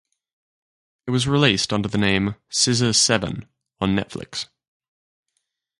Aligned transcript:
It 1.05 1.11
was 1.11 1.27
released 1.27 1.71
under 1.71 1.87
the 1.87 1.99
name 1.99 2.33
"Scissor 2.49 2.91
Seven" 2.91 3.47
on 3.79 3.95
Netflix. 3.95 4.47